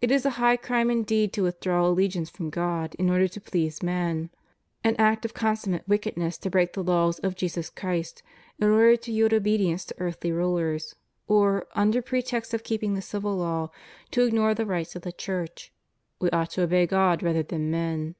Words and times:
It 0.00 0.10
is 0.10 0.24
a 0.24 0.30
high 0.40 0.56
crime 0.56 0.90
indeed 0.90 1.30
to 1.34 1.42
withdraw 1.42 1.84
alle 1.84 1.96
giance 1.96 2.30
from 2.30 2.48
God 2.48 2.94
in 2.94 3.10
order 3.10 3.28
to 3.28 3.38
please 3.38 3.82
men; 3.82 4.30
an 4.82 4.96
act 4.98 5.26
of 5.26 5.34
consum 5.34 5.72
mate 5.72 5.82
wickedness 5.86 6.38
to 6.38 6.48
break 6.48 6.72
the 6.72 6.82
laws 6.82 7.18
of 7.18 7.36
Jesus 7.36 7.68
Christ, 7.68 8.22
in 8.58 8.66
order 8.70 8.96
to 8.96 9.12
yield 9.12 9.34
obedience 9.34 9.84
to 9.84 9.94
earthly 9.98 10.32
rulers, 10.32 10.94
or, 11.28 11.66
under 11.74 12.00
pretext 12.00 12.54
of 12.54 12.64
keeping 12.64 12.94
the 12.94 13.02
civil 13.02 13.36
law, 13.36 13.70
to 14.12 14.22
ignore 14.24 14.54
the 14.54 14.64
rights 14.64 14.96
of 14.96 15.02
the 15.02 15.12
Church; 15.12 15.70
we 16.18 16.30
ought 16.30 16.48
to 16.52 16.62
obey 16.62 16.86
God 16.86 17.22
rather 17.22 17.42
than 17.42 17.70
men? 17.70 18.14